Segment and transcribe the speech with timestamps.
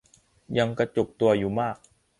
[0.57, 1.77] ยังกระจุกตัวอยู่มาก